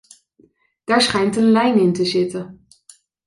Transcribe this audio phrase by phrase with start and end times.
[0.83, 2.65] Daar schijnt een lijn in te zitten.